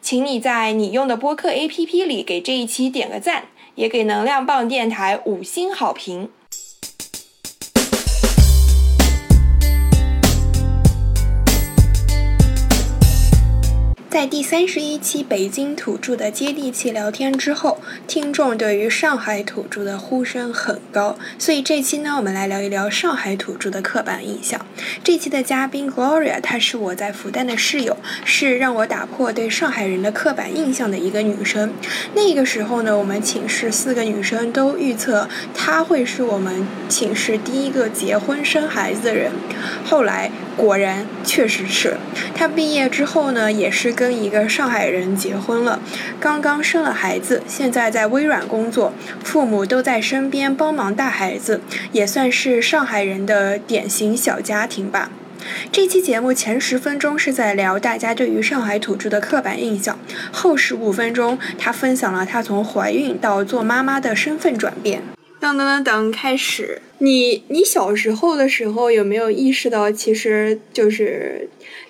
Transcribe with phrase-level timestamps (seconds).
[0.00, 6.30] 请你在你用的播客 APP 里给这一期点个赞，也给能量棒电台五星好评。
[14.14, 24.64] 在第三十一期北京土著的接地气聊天之后，听众对于上海土著的呼声很高，所以这期呢，我们来聊一聊上海土著的刻板印象。
[25.02, 31.72] 这期的嘉宾 Gloria，她是我在复旦的室友，是让我打破对上海人的刻板印象的一个女生。
[32.14, 39.32] 那个时候呢，我们寝室四个女生都预测她会是我们寝室第一个结婚生孩子的人。
[39.84, 41.96] 后来果然确实是，
[42.32, 45.80] 她毕业之后呢，也是跟跟一个上海人结婚了，
[46.20, 48.92] 刚刚生了孩子，现在在微软工作，
[49.24, 55.10] 父母都在身边帮忙带孩子，也算是上海人的典型小家庭吧。
[55.72, 59.98] 这期节目前十分钟是在聊大家对于上海土著的刻板印象，
[60.30, 65.02] 后十五分钟他分享了他从怀孕到做妈妈的身份转变。
[65.40, 66.82] 等等等等，开始。
[66.98, 71.48] 你你小时候的时候有没有意识到，其实就是？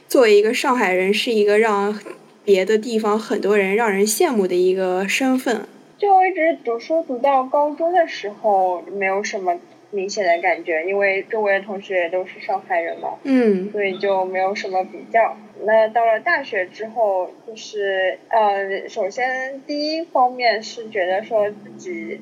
[0.08, 1.98] 作为一个上海人，是一个让
[2.44, 5.62] 别的地方很多人让人羡慕的一个身份。
[5.98, 9.58] 就我一直读书读到高中的时候，没有什么
[9.90, 15.36] 明显的感觉，因为周围的同学也都是上海人嘛，嗯，所以就没有什么比较。
[15.64, 22.20] 那到了大学之后，就是呃，首先第一方面是觉得说自己。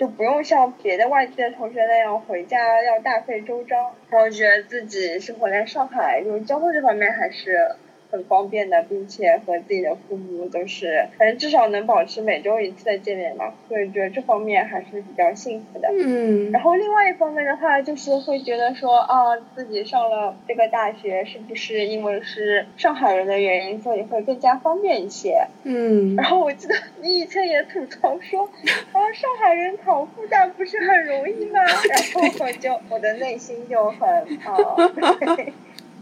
[0.00, 7.76] 就不用像别的外地的同学那样回家要大费周章，然后觉得自己生活在上海，就是交通这方面还是。
[8.10, 15.88] 很方便的，并且和自己的父母都是，反正至少能保持每周一次的见面嘛，所以觉得这方面还是比较幸福的。
[15.92, 16.50] 嗯。
[16.52, 25.46] 然后另外一方面的话，就是会觉得说啊，自己上了这个大学，是不是因为是上海人的原因，所以会更加方便一些？
[25.64, 26.16] 嗯。
[26.16, 28.44] 然后我记得你以前也吐槽说，
[28.92, 31.60] 啊，上海人考复旦不是很容易吗？
[31.64, 34.56] 然后我就我的内心就很啊。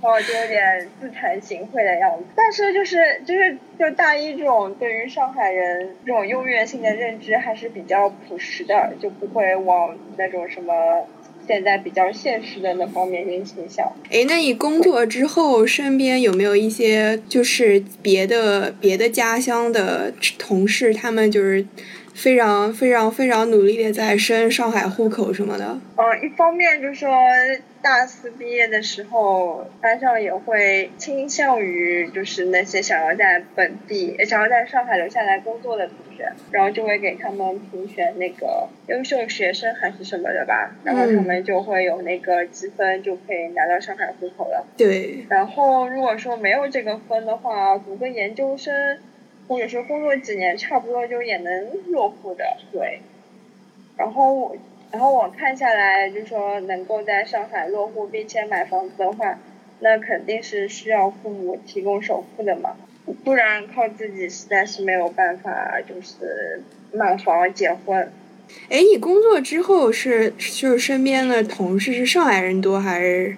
[0.01, 10.73] 然后就有点自惭形秽的样子，但是就是就是就大一这种对于上海人这种优越性的认知还是比较朴实的，就不会往那种什么
[11.47, 13.91] 现在比较现实的那方面去倾向。
[14.11, 21.67] 哎，那你工作之后身边有没有一些就是别的别的家乡的同事，他们就是
[22.19, 25.79] 非常非常非常努力的在升上海户口什么的？
[25.97, 27.09] 嗯，一方面就是说。
[27.81, 44.67] 大四毕业的时候，班上也会倾向于就是那些想要在本地、想要在上海留下来工作的同学，然后就会给他们评选那个优秀学生还是什么的吧，然后他们就会有那个积分，就可以拿到上海户口了。
[44.77, 45.25] 对。
[45.31, 48.75] 然后如果说没有这个分的话，读个研究生，
[49.49, 52.45] 或者说工作几年，差不多就也能落户的。
[52.71, 53.01] 对。
[53.97, 54.55] 然后。
[54.91, 59.39] 然后我看下来，就说能够在上海落户并且买房子的话，
[59.81, 62.75] 那肯定是需要父母提供首付的嘛，
[63.23, 68.11] 不然靠自己实在是没有办法，就是买房结婚。
[68.71, 73.37] 哎，你工作之后是就是身边的同事是上海人多还是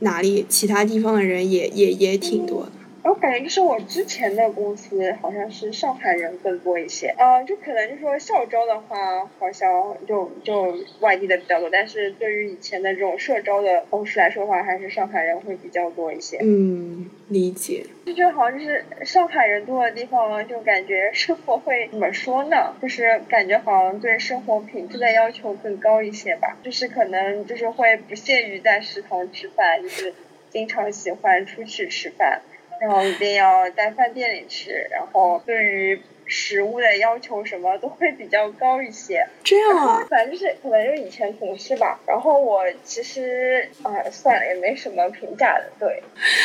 [0.00, 2.72] 哪里其他地方的人也也也挺多的？
[3.08, 16.38] 我感觉就是我之前的公司好像是上海人更多一些，呃，就可能就说校招的话，好像就就外地的比较多，但是对于以前的这种社招的同事来说的话，还是上海人会比较多一些。
[16.42, 17.86] 嗯，理解。
[18.04, 22.74] 就觉得好像就是上海人多的地方，就感觉生活会怎么说呢？
[22.82, 30.12] 就是感觉好像对生活品质的要求更高一些吧，就是可能就是会不屑于在食堂吃饭，就是
[30.50, 32.42] 经常喜欢出去吃饭。
[32.80, 39.24] 然后一定要在饭店里吃，然后对于食物的要求什么都会比较高一些。
[39.44, 40.06] 这样啊？
[40.10, 42.00] 反正就是可能就以前同事吧。
[42.06, 45.70] 然后我其实啊，算了，也没什么评价的。
[45.78, 46.02] 对。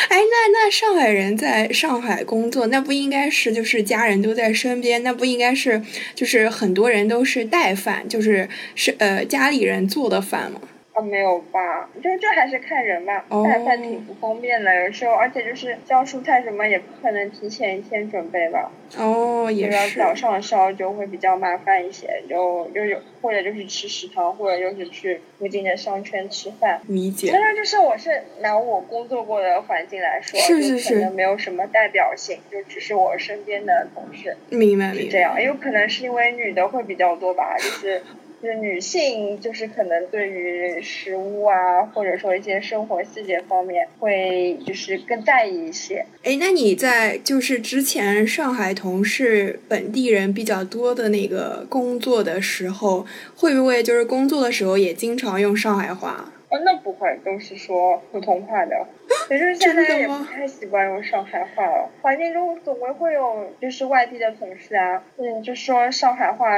[0.08, 5.82] 哎，那那上海人在上海工作，那不应该是就是家人都在身边，那不应该是
[6.14, 10.60] 就是很多人都是带饭，就是是呃家里人做的饭吗？
[10.94, 11.88] 啊，没有吧？
[12.02, 18.70] 就这还是看人吧，带饭挺不方便的，有时候，而且就是烧蔬菜什么也不可能提前一天准备吧。
[18.98, 19.98] 哦，也是。
[19.98, 26.82] 早上烧就会比较麻烦一些，就就有或者就是吃食堂，或者就是去附近的商圈吃饭。
[26.88, 27.32] 理解。
[27.32, 34.36] 当然，就是我是拿我工作过的环境来说，是是是，可能没有什么代表性，就只是我身边的同事。
[34.50, 35.10] 明白明白。
[35.10, 38.02] 这样，有可能是因为女的会比较多吧，就是。
[38.42, 46.04] 就是女性，就是可能对于食物啊，或者说一些生活细节方面，会就是更在意一些。
[46.24, 53.06] 哎，那你在就是之前上海同事本地人比较多的那个工作的时候，
[53.36, 56.32] 会不会就是工作的时候也经常用上海话？
[56.50, 58.76] 哦，那不会，都是说普通话的。
[59.28, 66.48] 其实现在也不太习惯用上海话了，环境中总归会有就是外地的同事啊，嗯，就说上海话。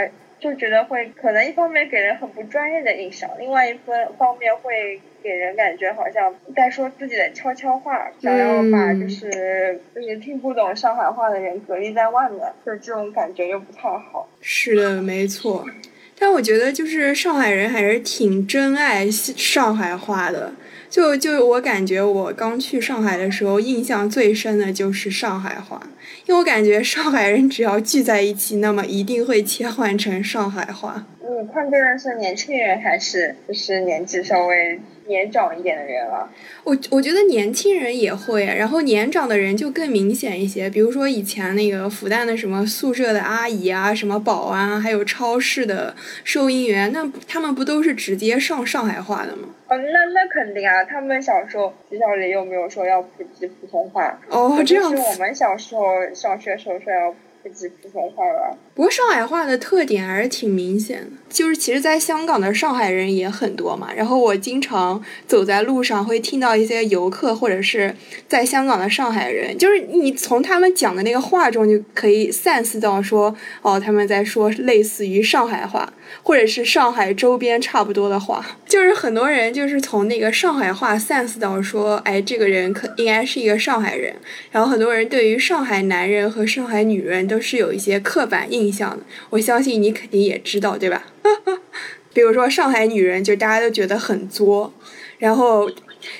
[0.44, 14.28] 就觉得会可能一方面给人很不专业的印象，另外一分方面会给人感觉好像在说自己的悄悄话，想要把就是就是听不懂上海话的人隔离在外面，就这种感觉又不太好。
[14.42, 15.64] 是的，没错。
[16.18, 20.52] 但我觉得就是上海人还是挺珍爱上海话的。
[20.94, 25.82] 就就我感觉，我刚去上海的时候，印象最深的就是上海话，
[26.24, 31.04] 因为我感觉上海人只要聚在一起，那么一定会切换成上海话。
[31.20, 34.80] 你看对的是年轻人还是就是年纪稍微？
[35.06, 36.26] 年长一点的人了，
[36.64, 40.70] 我我觉得年轻人也会，然后年长的人就更明显一些。
[40.70, 45.94] 比如说以前那个复旦的什么宿舍的阿姨啊，什么保安，还有超市的
[46.24, 49.48] 收银员，那他们不都是直接上上海话的吗？
[49.74, 54.20] 哦，那那肯定啊，他们小时候学校里又没有说要普及普通话。
[54.30, 54.84] 哦，这样。
[54.88, 57.14] 是我们小时候上学时候说要。
[57.44, 58.24] 普及普通话。
[58.74, 63.92] 不过上海话的特点还是挺明显的，就是其实，在香港的上海人也很多嘛。
[63.94, 67.94] 然后我经常走在路上，会听到一些游客或者是
[68.26, 75.92] 在香港的上海人，就是你从他们讲的那个话中就可以 sense 到说，哦，他们在说类似于上海话，
[76.22, 78.44] 或者是上海周边差不多的话。
[78.66, 84.16] 就是很多人就是从那个上海话 sense 到说，哎，这个人可应该是一个上海人。
[84.50, 89.04] 然后很多人对于上海男人和上海女人都是有一些刻板印象的。
[89.30, 91.06] 我相信你肯定也知道，对吧？
[92.12, 94.72] 比如说上海女人，就大家都觉得很作，
[95.18, 95.70] 然后。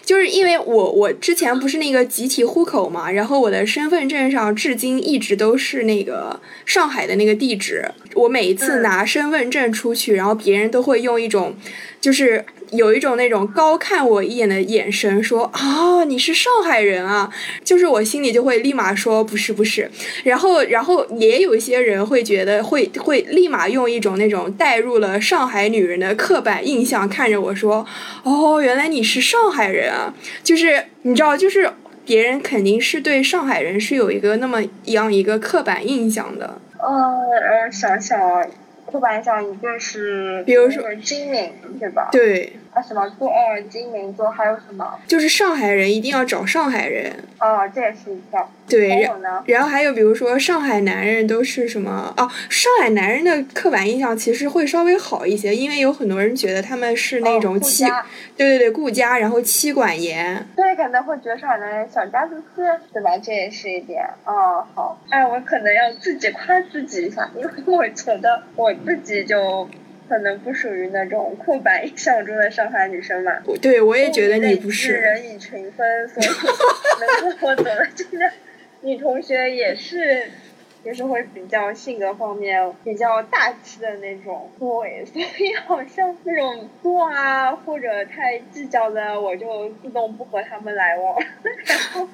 [0.02, 7.87] 就是因为我我之前不是那个集体户口嘛，然后我的身份证上至今一直都是那个上海的那个地址。
[8.14, 11.55] 我每一次拿身份证出去，然后别人都会用一种，
[12.00, 12.43] 就是
[12.76, 17.29] 有一种那种高看我一眼的眼神，说啊你是上海人啊，
[17.65, 19.91] 就是我心里就会立马说不是不是。
[20.23, 27.85] 然后然后也有一些人会觉得会会立马用一种那种带入了上海女人的刻板印象看着我说，
[28.23, 29.65] 哦原来你是上海。
[29.65, 31.69] 人啊，就是你知道，就是
[32.05, 36.61] 别人肯定是对上海人是有一个那么样一个刻板印象的。
[36.79, 38.21] 呃，想想，
[38.93, 41.50] 刻板印象一个是，比如说精明，
[41.81, 42.11] 对吧？
[42.12, 42.53] 对。
[42.75, 44.99] 啊，什么做二金明做还有什么？
[45.07, 47.12] 就是上海人一定要找上海人。
[47.38, 48.47] 哦，这也是一个。
[48.69, 49.43] 对，还有呢。
[49.47, 52.12] 然后还有比如说上海男人都是什么？
[52.16, 57.85] 哦，上海男人的刻板印象其实会稍微好一些，因为有很多人觉得他们是那种妻，
[58.37, 60.45] 对对对，顾家，然后妻管严。
[60.57, 62.62] 对，可能会觉得上海男人小家子气，
[62.93, 63.16] 对吧？
[63.19, 64.02] 这也是一点。
[64.25, 64.99] 哦，好。
[65.11, 69.69] 哎，我可能要自己夸自己一下，因为我觉得我自己就。
[70.08, 73.32] 可能不属于那种刻板印象中的上海女生嘛？
[73.61, 74.92] 对，我也觉得你不是。
[74.92, 76.26] 人以群分，所以
[77.00, 78.30] 能跟我走的这个
[78.82, 80.30] 女同学也是，
[80.84, 84.50] 也是会比较性格方面比较大气的那种。
[84.58, 91.18] 对，所以好像那种作啊或者太计较的，我就自动不和他们来往。
[91.64, 92.08] 然后。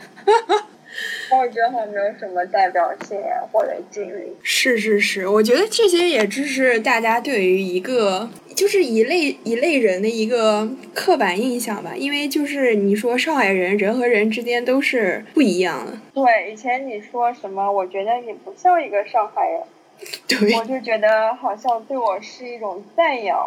[1.38, 3.18] 我觉得好像没有什么代表性
[3.52, 4.32] 或者经历。
[4.42, 11.92] 是是是，我觉得这些也只是大家对于一个就是一类一类人的一个刻板印象吧。
[11.96, 15.92] 因为就是你说上海人，人和人之间都是不一样的。
[16.12, 19.62] 对，以前你说什么，我觉得你不像一个上海人，
[20.26, 23.38] 对，我就觉得好像对我是一种赞扬。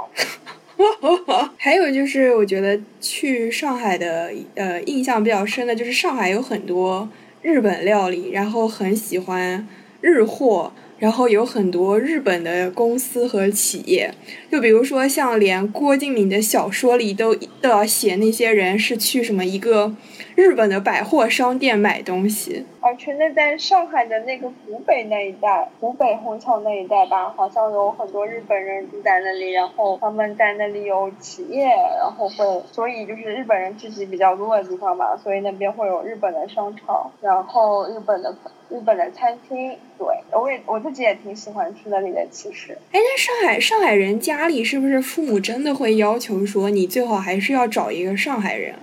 [1.58, 7.08] 还有就是，我觉得去上海的呃印象比较深的就是上海有很多。
[7.44, 9.68] 日本料理，然后很喜欢
[10.00, 14.14] 日货，然后有很多日本的公司和企业，
[14.50, 19.94] 就比如说像连郭敬明的小说里都都要写那些人是去什么一个
[20.36, 22.66] 日本的百货商店买东西。
[22.82, 31.68] 而且那在上海的那个湖北那一带，湖北虹桥那一带吧，好像有很多日本人住在那里，然后他们在那里有企业，
[32.00, 38.36] 然后会，所以就是日本人聚集比较多的地方嘛，所以那边会有日本的商场，然后日本的
[38.70, 42.78] 日本的餐厅，对我也我自己也挺喜欢去那里的，其实。
[42.92, 48.76] 哎，那上海上海人家里是不是父母真的会要求说你最好还是要找一个上海人？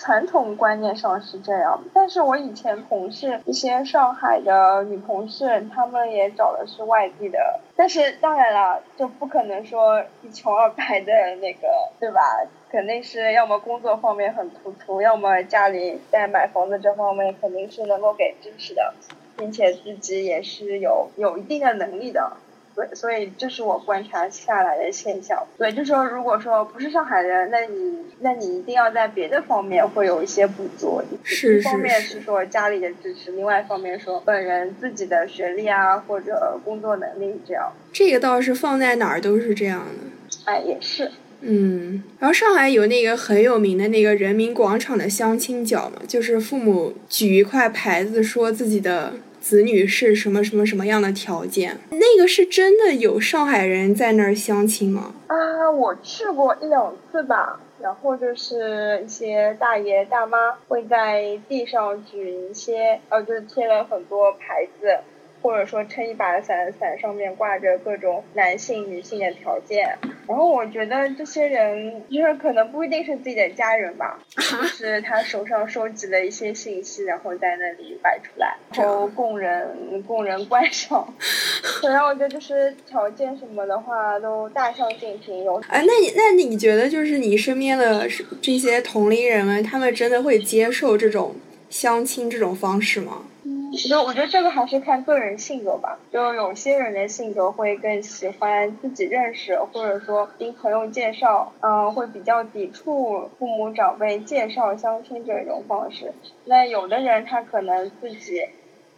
[0.00, 11.68] 传统观念上是这样，但是我以前同事一些上海的女同事，她们也找的是外地的，但是当然了，就不可能说一穷二白的那个，
[12.00, 12.22] 对吧？
[12.72, 18.94] 肯定是要么工作方面很突出，要么家里在买房子这方面肯定是能够给支持的，
[19.36, 22.38] 并且自己也是有有一定的能力的。
[22.80, 25.46] 对，所以这是我观察下来的现象。
[25.58, 31.02] 对，就说如果说不是上海人，那你那你一定要在别的方面会有一些补足。
[31.22, 37.70] 是一方面是说家里的支持，另外一方面说本人自己的学历啊或者工作能力这样。
[37.92, 40.40] 这个倒是放在哪儿都是这样的。
[40.46, 41.10] 哎，也是。
[41.42, 49.12] 嗯，然后上海有那个很有名的那个人民广场的相亲角嘛，就是父母举一块牌子说自己的。
[49.40, 51.78] 子女是什么什么什么样的条件？
[51.90, 55.14] 那个是真的有上海人在那儿相亲吗？
[55.26, 57.58] 啊，我去过一两次吧。
[57.82, 64.98] 然后就是一些大爷大妈会在地上举一些，呃，就是贴了很多牌子。
[65.42, 69.96] 或者说撑一把伞，伞上面挂着各种男性、女性的条件。
[70.28, 81.12] 然后我觉得这些人就是可能不一定是自己的家人吧，就是他手上收集了一些信息，然后在那里摆出来，然后供人供人观赏。
[81.82, 85.42] 然后我觉得就是条件什么的话都大相径庭。
[85.42, 88.06] 有哎，那你那你觉得就是你身边的
[88.40, 91.34] 这些同龄人们，他们真的会接受这种
[91.68, 93.24] 相亲这种方式吗？
[93.72, 95.98] 其实，我觉得这个还是看个人性格吧。
[96.12, 106.12] 就有些人的性格会更喜欢自己认识，或者说听朋友介绍，嗯，会比较抵触父母长辈介绍相亲这种方式。
[106.46, 108.44] 那有的人他可能自己，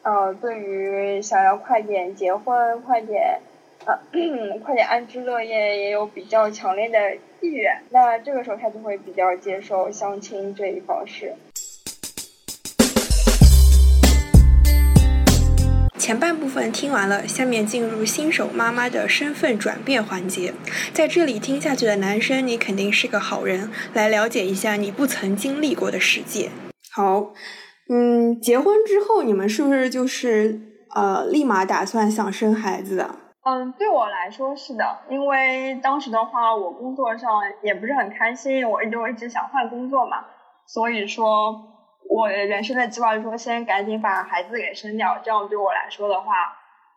[0.02, 3.40] 呃，对于想要快点结婚、快点，
[3.84, 3.98] 呃，
[4.64, 7.82] 快点安居乐业，也有比较强烈的意愿。
[7.90, 11.34] 那这个时候他就会比较接受相亲这一方式。
[16.12, 20.52] 前半部分听完了，下面进入新手妈妈的身份转变环节。
[20.92, 23.70] 在这里听下去的男生，你肯定是个好人。
[23.94, 26.50] 来了解一下你不曾经历过的世界。
[26.94, 27.32] 好，
[27.88, 30.60] 嗯，结婚之后你们是不是就是
[30.94, 33.08] 呃立马打算想生孩子的？
[33.46, 40.18] 嗯，对我来说是的，因为当时的话我工作上也不是很开心，我就一直想换工作嘛，
[40.66, 41.71] 所以说。
[42.08, 46.32] 我人生的计划就是说，先赶紧把孩子给生掉，这样对我来说的话，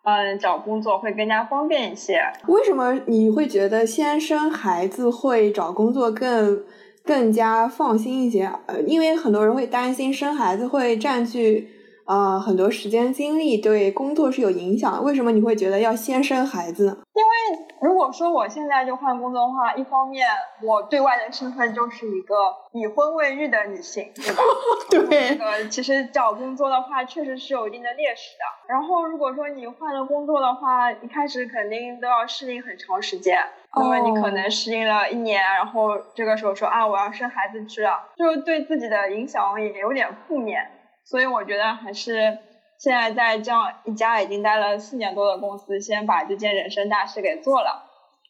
[0.04, 2.22] 嗯，找工作会更加方便一些。
[2.48, 6.64] 为什么你会觉得先生孩子会找工作更
[7.04, 8.52] 更加放心一些？
[8.68, 11.72] 呃，因为很多人会担心生孩子会占据。
[12.08, 15.02] 呃，很多时间精力对工作是有影响的。
[15.02, 16.98] 为什么你会觉得要先生孩子呢？
[17.14, 20.28] 因为如果说我现在就换工作的话，一方面
[20.62, 22.36] 我对外的身份就是一个
[22.74, 24.44] 已婚未育的女性，对吧？
[25.10, 25.36] 对。
[25.36, 28.44] 那个其实找工作的话，确实是有一定的劣势的。
[28.68, 33.40] 然后如果说你换了工作的话，一开始肯定都要适应很长时间。
[33.76, 40.70] 那么你可能适应了一年，然后这个时候说啊，我要生孩子去了，就对自己的影响也有点负面。
[41.06, 42.40] 所以我觉得还是
[42.80, 47.84] 现在在这样一家已经待了四年多的公司，先把这件人生大事给做了，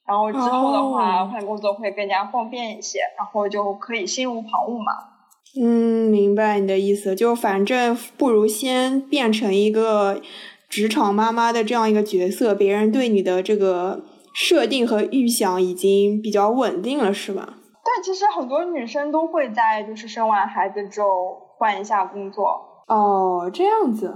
[0.05, 4.91] 然后之后的话换工作会更加方便一些，然后就可以心无旁骛嘛。
[5.57, 10.21] 嗯，明白你的意思，就反正不如先变成一个
[10.67, 14.03] 职场妈妈的这样一个角色，别人对你的这个
[14.33, 17.53] 设定和预想已经比较稳定了，是吧？
[17.85, 21.44] 但其实很多女生都会在就是生完孩子之后。
[21.57, 24.13] 换一下工作哦，这样子，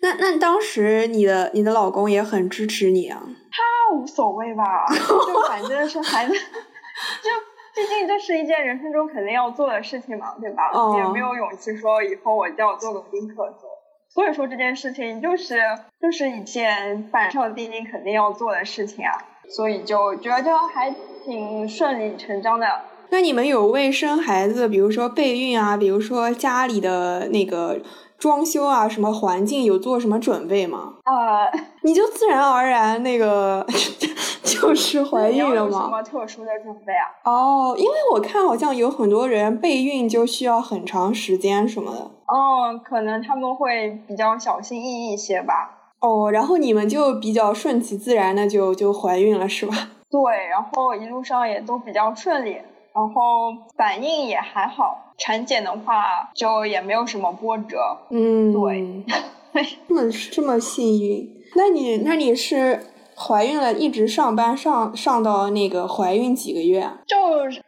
[0.00, 3.20] 那那当时你的你的老公也很支持你啊？
[3.50, 6.32] 他无所谓吧， 就反正是孩子，
[7.22, 7.30] 就
[7.74, 10.70] 毕竟这是一件人生中肯定要做的事情嘛，对吧？
[10.96, 13.68] 也没有勇气说以后我就要做个丁克做，
[14.08, 15.60] 所以说这件事情就是
[16.00, 19.10] 就是一件板上钉钉肯定要做的事情啊，
[19.48, 22.66] 所以就觉得还挺顺理成章的。
[23.14, 27.78] 那你们有为生孩子，比如说备孕啊，比如说家里的那个
[28.18, 30.94] 装修啊，什么环境有做什么准备吗？
[31.04, 31.48] 呃，
[31.82, 33.64] 你就自然而然那个
[34.42, 35.88] 就是怀孕了有什吗？
[35.88, 37.06] 么特殊的准备啊？
[37.30, 41.98] 哦，因为我看好像有很多人备孕就需要很长时间什么的。
[42.26, 45.92] 哦，可能他们会比较小心翼翼一些吧。
[46.00, 49.76] 哦，然后你们就比较顺其自然的就就怀孕了是吧？
[50.10, 52.56] 对，然后一路上也都比较顺利，
[52.94, 55.00] 然后反应也还好。
[55.16, 57.96] 产检的话就也没有什么波折。
[58.10, 59.04] 嗯，对，
[59.88, 62.80] 这么这么幸运，那你那你是
[63.16, 66.98] 怀孕了，一直上班上上到那个怀孕几个月啊？
[67.06, 67.16] 就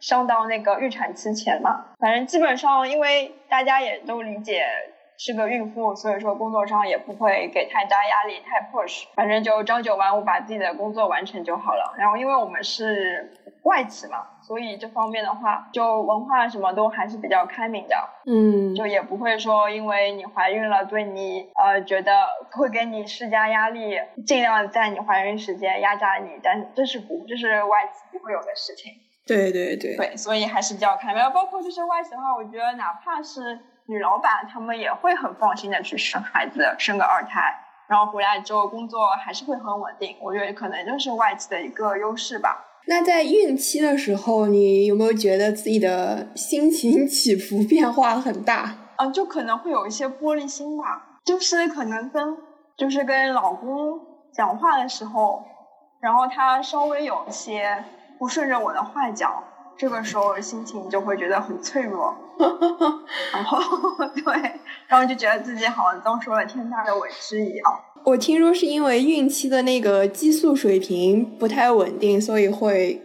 [0.01, 4.65] 上到那个预产期前嘛，反正基本上因为大家也都理解
[5.17, 11.95] 是个孕妇，所以说工作上也不会给太大压力，太 push，反正就朝九晚五把自己的工作完成就好了。
[11.97, 13.31] 然后因为我们是
[13.63, 22.13] 外企嘛，所以这方面的话，就文化什么都还是比较开明的，嗯，就也不会说因为你怀孕了对你呃觉得
[22.51, 28.93] 会给你施加压力，尽量在你怀孕时间压榨你，但这是不这是外企不会有的事情。
[29.25, 31.21] 对对对，对，所以还是比较开明。
[31.33, 37.53] 包括就是外企的话，我觉得哪怕是女老板，她们也会很放心的去生孩子，生个二胎，
[37.89, 40.15] 然后回来之后工作还是会很稳定。
[40.21, 42.63] 我觉得可能就是外企的一个优势吧。
[42.89, 48.75] 那在孕期的时候，你有没有觉得自己的心情 起伏变化很大？
[48.97, 52.37] 嗯，就可能会有一些玻璃心吧，就是可能跟
[52.77, 53.99] 就是跟老公
[54.33, 55.43] 讲话的时候，
[55.99, 57.83] 然后他稍微有一些
[58.17, 59.43] 不顺着我的话讲，
[59.77, 62.15] 这个时候心情就会觉得很脆弱，
[63.33, 63.59] 然 后
[64.15, 64.33] 对，
[64.87, 67.65] 然后就觉得自己好像遭受了天大的委屈一样。
[68.03, 73.01] 我听说是因为孕期的那个激素水平不太稳定，所以会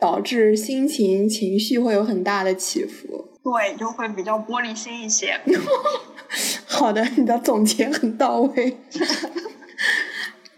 [0.00, 3.26] 导致心情情绪会有很大的起伏。
[3.42, 5.38] 对，就会比较玻璃心一些。
[6.66, 8.76] 好的，你的总结很到位。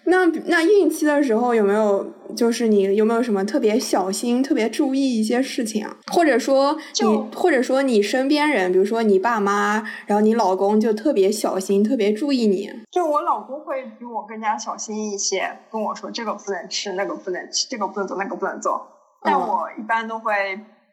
[0.08, 5.96] 那那孕期的时候有没有，就是你有没有什么特别小心、特别注意一些事情啊？
[6.12, 12.70] 或者说就你，或者说你身边人，比如说你爸妈，然后你老公就特别小心、特别注意你。
[12.90, 18.86] 就我老公会比我更加小心一些，跟我说这个不能吃，那个不能吃，这个不能做，那个不能做。
[19.22, 20.32] 但嗯我一般都会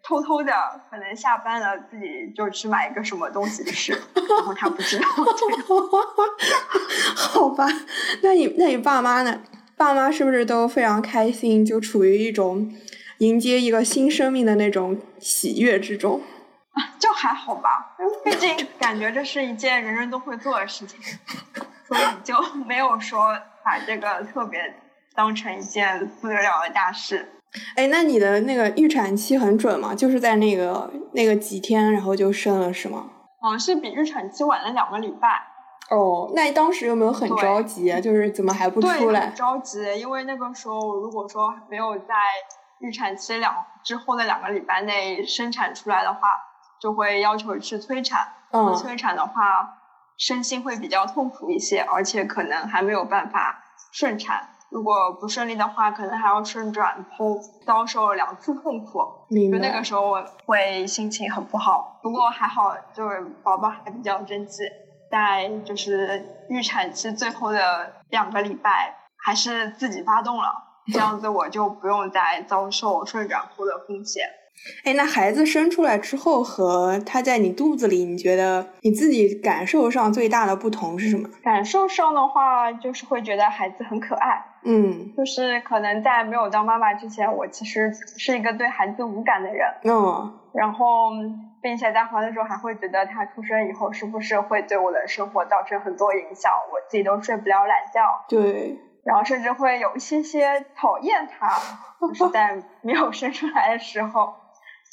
[0.08, 0.54] 偷偷的，
[0.90, 5.08] 可能下班了自己就去买一个什么东西吃，然后他不知道。
[7.16, 7.68] 好吧，
[8.22, 9.42] 那你那你爸妈呢？
[9.76, 12.72] 爸妈是不是都非常开心，就处于一种
[13.18, 16.22] 迎接一个新生命的那种喜悦之中？
[17.00, 21.00] 就还好吧，毕竟感觉这是一件人人都会做的事情，
[21.88, 24.76] 所以就没有说把这个特别
[25.16, 27.28] 当成一件不得了的大事。
[27.76, 29.94] 哎，那你的那个预产期很准吗？
[29.96, 33.08] 就是在那个那个几天，然后就生了是吗？
[33.42, 35.42] 哦，是比预产期晚了两个礼拜。
[35.90, 38.00] 哦，那你当时有没有很着急啊？
[38.00, 39.36] 就是怎么还不，出来很？
[39.36, 42.16] 着急，因为那个时候如果说没有在
[42.80, 46.22] 预产期两之后的两个礼拜内生产出来的话，
[46.82, 48.28] 就会要求去催产。
[48.52, 49.78] 嗯催产的话，
[50.18, 54.55] 身心会比较痛苦一些，而且可能还没有办法顺产。
[54.72, 59.00] 如果不顺利的话，可能还要顺转剖，遭受两次痛苦。
[59.30, 64.64] 就那个时候我会心情很不好，不过还好，就是宝宝还比较争气，
[65.10, 70.50] 在就是预产期最后的两个礼拜，还是自己发动了，
[70.92, 74.24] 这样子我就不用再遭受顺转剖的风险。
[74.84, 81.30] 哎，那孩子生出来之后和他在你肚子里，你觉得你自己感受上最大的不同是什么？
[81.44, 91.12] 感受上的话，就是会觉得孩子很可爱，嗯就是可能在没有当妈妈之前，我其实是一个对孩子无感的人，嗯然后
[91.62, 98.26] 并且在怀的时候还会觉得他出生以后是不是会对我的生活造成很多影响，我自己都睡不了懒觉。
[98.28, 101.52] 对，然后甚至会有一些些讨厌他，
[102.02, 104.34] 就是在没有生出来的时候。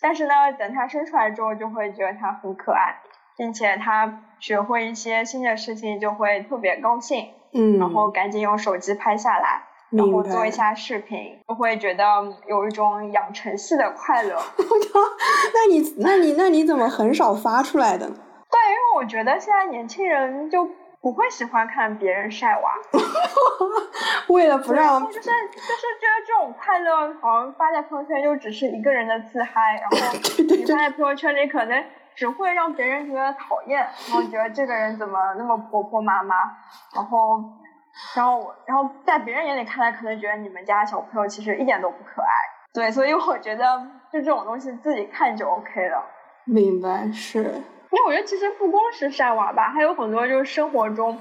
[0.03, 2.97] 但是呢，等他生出来之后，就会觉得他很可爱，
[3.37, 12.05] 并且他学会一些新的事情就会特别高兴，嗯，然后赶紧用手机拍下来，然后做一下视频，就会觉得
[12.49, 14.37] 有一种养成系的快乐。
[15.55, 18.07] 那你那你那你怎么很少发出来的？
[18.07, 20.69] 对，因为我觉得现在年轻人就
[21.03, 22.71] 不会喜欢看别人晒娃，
[24.33, 25.31] 为了不让就是就是
[26.01, 29.97] 觉得这种快乐好像发在朋友圈就只是一个人的自嗨，然后
[30.49, 31.85] 你发在朋友圈里可能
[32.15, 36.37] 只会让别人觉得讨厌，然后觉得这个人怎么那么婆婆妈妈，
[36.95, 37.43] 然后
[38.15, 42.31] 然后我然后在别人眼里看来可能觉得你们家小朋友其实一点都不可爱，
[42.73, 43.77] 对，所以我觉得
[44.13, 46.01] 就这种东西自己看就 OK 了。
[46.45, 47.61] 明白，是。
[47.93, 51.21] 因为我觉得其实不光是晒娃吧，还有很多就是生活中，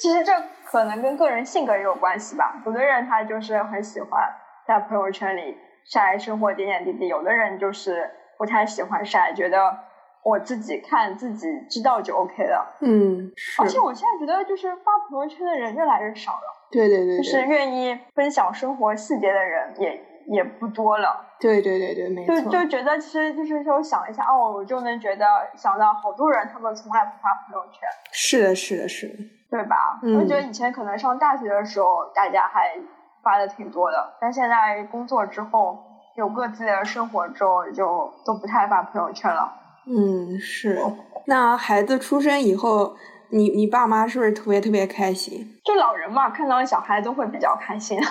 [0.00, 0.32] 其实这
[0.64, 2.62] 可能跟个人性格也有关系吧。
[2.66, 4.22] 有的人他就是很喜欢
[4.68, 9.74] 在朋友圈里晒生活点点滴滴，有的人就是不太喜欢晒，觉得
[10.22, 12.76] 我自己看自己知道就 OK 了。
[12.80, 16.68] 嗯，而且我现在觉得就是发朋友圈的人越来越少了。
[16.70, 20.13] 对对对，就是愿意分享生活细节的人也。
[20.26, 22.34] 也不多了，对对对对，没错。
[22.36, 27.80] 就就觉得其实就是说想一下哦，我就能觉得想到好多人，他们从来不发朋友圈。
[28.12, 29.14] 是的，是的，是的，
[29.50, 30.00] 对吧？
[30.02, 32.74] 我觉得以前可能上大学的时候，大家还
[33.22, 35.78] 发的挺多的，但现在工作之后，
[36.16, 39.52] 有各自的生活之后，就都不太发朋友圈了。
[39.86, 40.80] 嗯，是。
[41.26, 42.96] 那孩子出生以后，
[43.30, 45.58] 你你爸妈是不是特别特别开心？
[45.64, 47.98] 就老人嘛，看到小孩都会比较开心。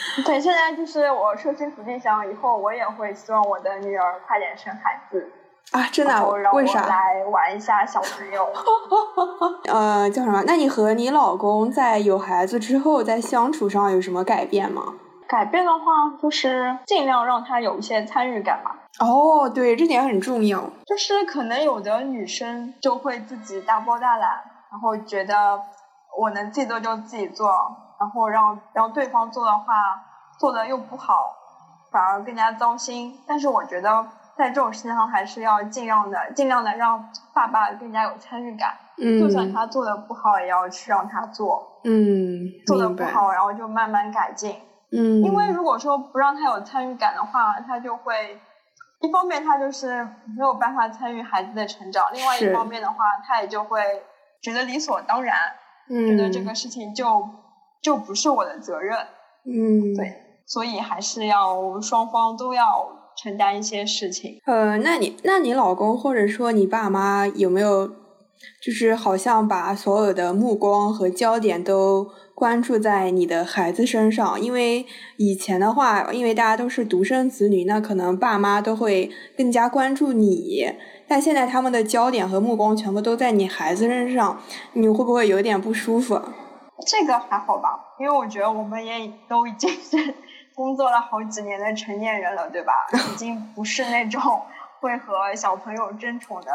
[0.24, 5.30] 对，现在就是我设身处地想，以后我也会希望我的女儿快点生孩子
[5.72, 5.86] 啊！
[5.92, 6.28] 真的？
[6.52, 6.86] 为啥？
[6.86, 8.48] 来玩一下小朋友。
[9.72, 10.42] 呃，叫什么？
[10.46, 14.94] 那你和你老公在有孩子之后，在相处上有什么改变吗？
[15.28, 15.84] 改变的话，
[16.20, 18.76] 就是尽量让他有一些参与感吧。
[18.98, 20.60] 哦，对，这点很重要。
[20.84, 24.40] 就是可能有的女生就会自己大包大揽，
[24.72, 25.60] 然后觉得
[26.18, 27.48] 我能自己做就自己做。
[28.00, 30.02] 然后让让对方做的话，
[30.38, 31.36] 做的又不好，
[31.90, 33.20] 反而更加糟心。
[33.26, 38.74] 但是我觉得在这种事情上，还是要尽量的、尽量的让爸爸更加有参与感。
[38.96, 39.20] 嗯。
[39.20, 41.78] 就算他做的不好，也要去让他做。
[41.84, 42.48] 嗯。
[42.66, 44.56] 做的不好，然后就慢慢改进。
[44.92, 45.22] 嗯。
[45.22, 48.40] 因为如果说不让他有参与感的话，他就会
[49.00, 50.02] 一方面他就是
[50.38, 54.02] 没有办法参与孩子的成长，另外一方面的话，他也就会
[54.40, 55.36] 觉得理所当然，
[55.86, 57.28] 觉得这个事情就。
[57.82, 58.96] 就不是我的责任，
[59.46, 60.12] 嗯，对，
[60.46, 62.62] 所以还是要双方都要
[63.16, 64.38] 承担一些事情。
[64.46, 67.88] 呃，那你那你老公或者说你爸妈有没有，
[68.62, 74.40] 就是好像把所有的目光和焦点都关注在你的孩子身上？
[74.40, 80.72] 因为以前的话，因为大家都是独生子女，那可能爸妈都会更加关注你，
[81.06, 84.40] 但现在他们的焦点和目光全部都在你孩子身上，
[84.74, 86.20] 你会不会有点不舒服？
[86.86, 90.14] 这个还好吧，因为我觉得我们也都已经是
[90.54, 92.72] 工作了好几年的成年人了，对吧？
[93.12, 94.20] 已经不是那种
[94.80, 96.50] 会和小朋友争宠的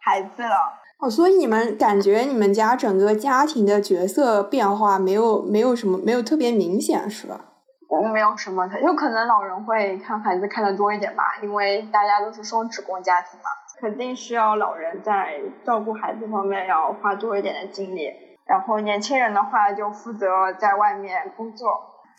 [0.00, 0.56] 孩子了。
[0.98, 7.40] 哦，所以你们感觉你们家整个家庭的角色变化没有没有什么没有特别明显，是吧？
[7.88, 13.48] 我没有什么，有可能老人会看孩子看的多一点吧，因为大家都是双职工家庭嘛，
[13.80, 18.12] 肯定需要老人在照顾孩子方面要花多一点的精力。
[18.50, 20.26] 然后年轻人的话就负责
[20.58, 21.68] 在外面工作，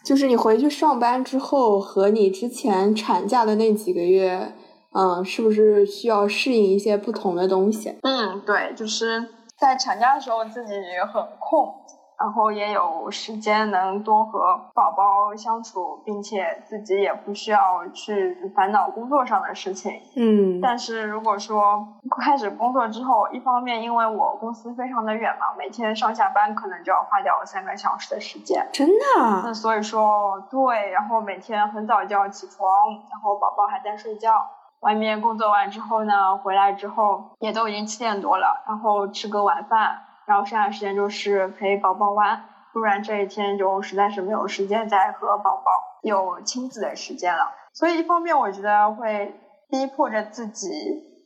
[0.02, 4.54] 就是你回去上班之后和你之前产假的那几个月，
[4.94, 8.00] 嗯，是不是需要适应一些不同的东西？
[8.04, 9.28] 嗯，对，就是
[9.60, 10.74] 在产假的时候自己
[11.14, 11.81] 很空。
[12.22, 20.00] 然后也有时间能多和宝宝相处，并且自己也不需要去烦恼工作上的事情。
[20.16, 20.62] 嗯。
[20.62, 21.88] 但是如果说
[22.20, 28.68] 开始工作之后，一方面因为我公司非常的远嘛，每天上下班可能就要花掉三个小时的时间。
[28.72, 29.42] 真的？
[29.44, 32.70] 那所以说，对，然后每天很早就要起床，
[33.10, 34.46] 然后宝宝还在睡觉。
[34.82, 40.02] 外面工作完之后呢，回来之后也都已经七点多了，然后吃个晚饭。
[40.32, 42.42] 然后剩下的时间就是陪宝宝玩，
[42.72, 45.70] 不然这一天就实在是没有时间再和宝宝
[46.04, 47.52] 有亲子的时间了。
[47.74, 49.36] 所以一方面我觉得会
[49.70, 50.70] 逼迫着自己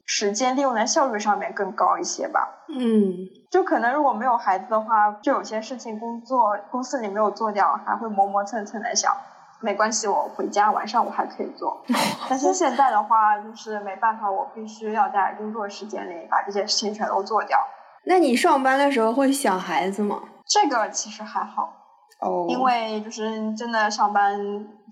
[0.07, 2.65] 时间利用的效率上面更高一些吧。
[2.67, 3.13] 嗯，
[3.51, 9.15] 就可能如果没有孩子的话，就有些事情工作公司里没有做掉，还会磨磨蹭蹭的想，
[9.61, 11.83] 没关系，我回家晚上我还可以做。
[12.27, 17.59] 但是现在的话就是没办法，我必须要在工作时间里把这些事情全都做掉。
[18.05, 20.21] 那你上班的时候会想孩子吗？
[20.47, 21.73] 这个其实还好，
[22.21, 24.39] 哦，因为就是真的上班，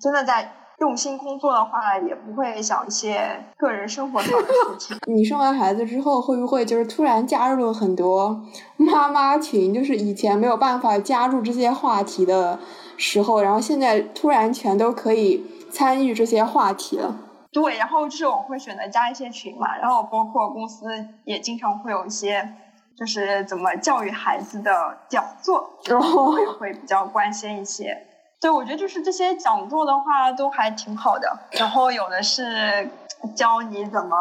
[0.02, 4.98] 真的在用心工作的话，也不会想一些个人生活上的事情。
[5.06, 8.42] 你生完孩子之后，会不会就是突然加入了很多
[8.78, 9.72] 妈妈群？
[9.72, 12.58] 就是以前没有办法加入这些话题的
[12.98, 17.16] 时候，然后现在突然全都可以参与这些话题了。
[17.52, 20.88] 对，然后就是我会选择加一些群嘛，然后包括公司
[21.26, 22.56] 也经常会有一些。
[22.98, 27.98] 就是怎么教育孩子的讲座，我也会比较关心一些。
[28.40, 31.28] 对，我觉得就是这些讲座的话都还挺好的。
[31.52, 32.90] 然后有的是
[33.36, 34.16] 教你怎么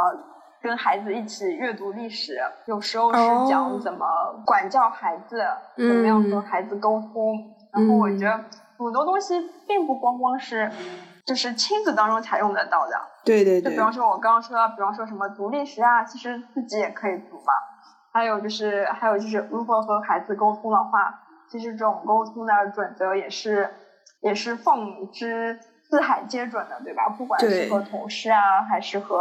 [0.63, 4.07] 跟孩子一起阅读历史，有时候是讲怎么
[4.47, 5.45] 管教孩子，
[5.77, 7.53] 怎么样和孩子沟通。
[7.73, 8.33] 然后我觉得
[8.79, 9.35] 很多东西
[9.67, 10.71] 并不光光是
[11.27, 12.93] 就是亲子当中才用得到的。
[13.25, 13.65] 对对对。
[13.65, 17.53] 就比方说，我刚刚说到，比方说什么读历史啊，其实自己也可以读嘛。
[18.13, 23.71] 还有就是，还有就是，如何和孩子沟通的话，其实这种沟通的准则也是，
[24.21, 27.09] 也是放之四海皆准的，对吧？
[27.09, 29.19] 不管是和同事啊，还是和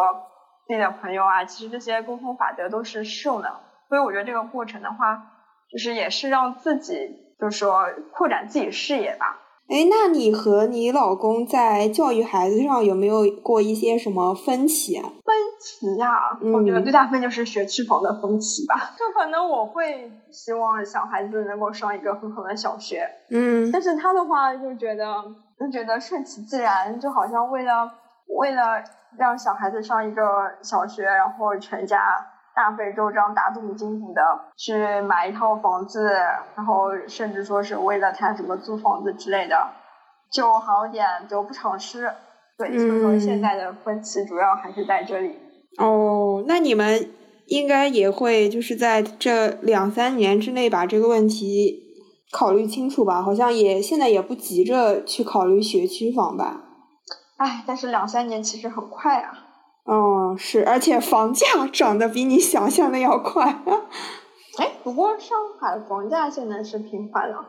[0.68, 3.60] 自己的朋友啊，其实这些沟通法则都是适用的。
[3.90, 5.22] 所以我觉得这个过程的话，
[5.70, 9.38] 就是也是让自己，就是说扩展自己视野吧。
[9.68, 15.04] 哎，那你和你老公在教育孩子上有没有过一些什么分歧啊？
[15.24, 18.92] 分歧呀，我觉得最大分就是学区房的分歧吧。
[19.00, 25.24] 就可能我会希望小孩子能够上一个很好的小学，嗯，但是他的话就觉得
[25.58, 27.90] 就觉得顺其自然，就好像为了
[28.28, 28.84] 为了
[29.18, 30.24] 让小孩子上一个
[30.62, 31.98] 小学，然后全家
[32.56, 34.22] 大费周章、大动筋骨的
[34.58, 36.12] 去买一套房子，
[36.56, 39.70] 然后甚至说是为了他什么租房子之类的，
[40.32, 42.12] 就好点得不偿失。
[42.58, 45.38] 对，所以说现在的分歧主要还是在这里。
[45.78, 47.10] 哦，那你们
[47.48, 51.80] 应该也会就是在这两三年之内把这个问题
[52.32, 53.22] 考虑清楚吧？
[53.22, 56.62] 好像也现在也不急着去考虑学区房吧？
[57.38, 59.48] 哎，但是两三年其实很快啊。
[59.94, 63.62] 哦，是，而且房价涨得比你想象的要快。
[64.58, 67.46] 哎，不过上海房价现在是平缓了。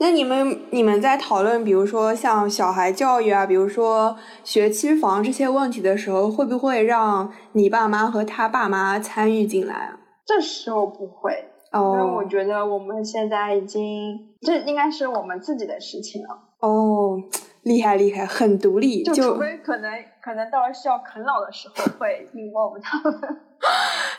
[0.00, 10.00] 那你们你们在讨论，比如说像小孩教育啊，比如说学区房这些问题的时候，会不会让你爸妈和他爸妈参与进来啊？
[10.26, 11.32] 这时候不会，
[11.72, 16.36] 因为我觉得我们现在已经，这应该是我们自己的事情了。
[16.58, 17.22] 哦。
[17.66, 19.90] 厉害厉害，很独立，就除非可能
[20.22, 23.12] 可能到了需要啃老的时候会应我他们。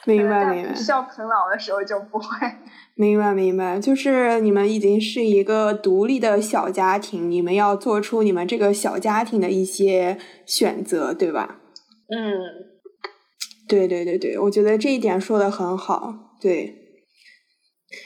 [0.04, 0.76] 明白明白。
[0.76, 2.26] 需要啃老的时候就不会。
[2.96, 11.62] 明白明白，就是你们已经是一个独立的小家庭，你们要做出你们这个小家庭的一些选择，对吧？
[12.10, 12.20] 嗯，
[13.66, 16.14] 对对对对，我觉得这一点说的很好。
[16.42, 16.76] 对。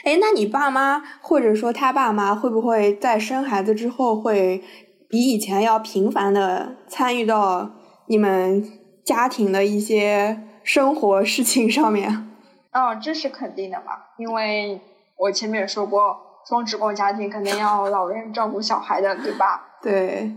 [0.04, 4.63] 哎，那你爸妈或者说他爸妈会不会在生孩子之后会？
[5.12, 7.69] 比以前要频繁的参与到
[8.06, 8.65] 你们
[9.04, 12.30] 家庭的一些生活事情上面。
[12.71, 14.80] 哦，这是肯定的嘛，因为
[15.17, 16.15] 我前面也说过，
[16.47, 19.78] 双职工家庭肯定要老人照顾小孩的，对吧？
[19.84, 20.32] 对。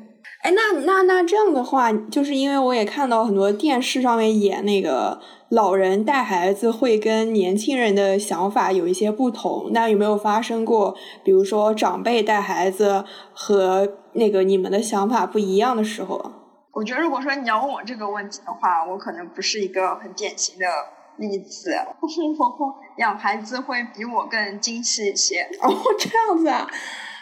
[0.44, 9.70] 哎，那那那这样的话，就是因为我也看到很多电视上面演那个老人带孩子会跟年轻人的想法有一些不同。
[9.72, 16.33] 那有没有发生过，比如说长辈带孩子和那个你们的想法不一样的时候？
[16.72, 20.66] 我觉得，如果说你要问我这个问题的话，我可能不是一个很典型的
[21.16, 21.74] 例子。
[22.98, 25.48] 养孩子会比我更精细一些。
[25.62, 26.68] 哦，这样子啊。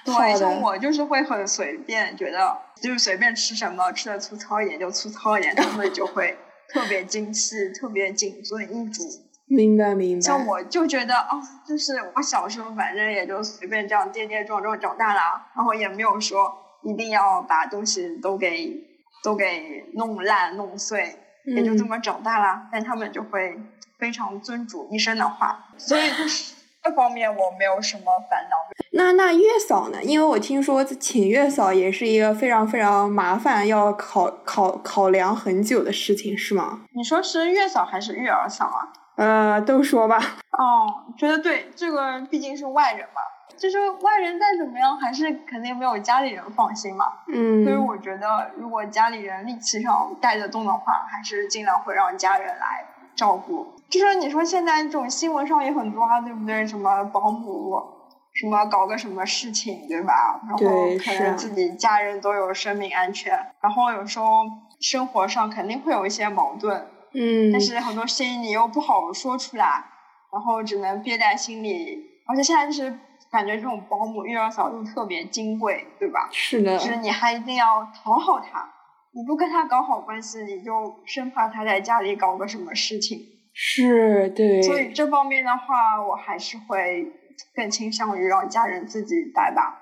[0.04, 6.36] 对，像我就是会很随便，觉得就是随便吃什么，吃的粗糙一点就粗糙一点，他们就会
[6.68, 9.02] 特别精细，特别谨遵医嘱。
[9.46, 10.20] 明白明白。
[10.20, 15.20] 像我就觉得哦，就是我小时候反正也就随便这样跌跌撞撞长大了，
[15.54, 16.52] 然后也没有说
[16.84, 18.74] 一定要把东西都给
[19.22, 22.62] 都给弄烂弄碎，也就这么长大了。
[22.72, 23.56] 但他们就会
[23.98, 28.56] 非常遵嘱医生的话，所以就是这方面我没有什么烦恼。
[28.92, 30.02] 那那月嫂呢？
[30.02, 36.80] 因为我听说请月嫂也是一个非常非常麻烦，要考考考量很久的事情，是吗？
[36.94, 38.92] 你说是月嫂还是育儿嫂啊？
[39.14, 40.18] 呃，都说吧。
[40.50, 43.20] 哦，觉得对，这个毕竟是外人嘛，
[43.56, 47.06] 就是外人再怎么样，还是肯定没有家里人放心嘛。
[47.32, 47.62] 嗯。
[47.64, 53.72] 所以我觉得，如果家里人力气上带得动的话，还是尽量会让家人来照顾。
[53.92, 56.66] 就是你说现在这种新闻上也很多啊，对不对？
[56.66, 57.76] 什么保姆。
[58.35, 60.40] 什么搞个什么事情，对吧？
[60.48, 60.57] 然后
[61.05, 64.26] 可能自己家人都有生命安全，然后有时候
[64.81, 69.85] 生活上肯定会有一些矛盾，嗯，但是很多事情你又不好说出来，
[70.33, 71.98] 然后只能憋在心里。
[72.26, 72.98] 而且现在就是
[73.31, 76.31] 感觉这种保姆育儿嫂又特别金贵，对吧？
[76.33, 78.66] 是的，就是你还一定要讨好他，
[79.12, 83.18] 你不跟他搞好关系，你就生怕他在家里搞个什么事情。
[83.52, 84.62] 是，对。
[84.62, 87.12] 所以这方面的话，我还是会。
[87.54, 89.81] 更倾向于让家人自己带吧。